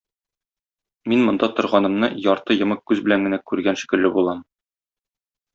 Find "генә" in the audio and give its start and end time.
3.29-3.43